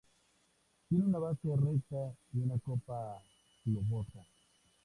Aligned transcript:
Tiene 0.89 1.05
una 1.05 1.19
base 1.19 1.47
recta 1.57 2.15
y 2.33 2.39
una 2.39 2.57
copa 2.57 3.21
globosa. 3.63 4.25